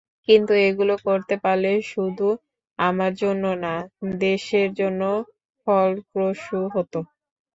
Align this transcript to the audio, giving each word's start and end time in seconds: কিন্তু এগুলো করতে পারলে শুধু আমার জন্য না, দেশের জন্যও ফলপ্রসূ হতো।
কিন্তু 0.27 0.53
এগুলো 0.67 0.93
করতে 1.07 1.35
পারলে 1.43 1.71
শুধু 1.91 2.27
আমার 2.79 3.11
জন্য 3.21 3.43
না, 3.63 3.73
দেশের 4.21 4.67
জন্যও 4.79 5.17
ফলপ্রসূ 5.67 6.59
হতো। 6.75 6.99